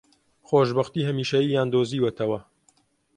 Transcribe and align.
خۆشبەختیی 0.47 1.05
هەمیشەییان 1.09 1.67
دۆزیوەتەوە 1.73 2.39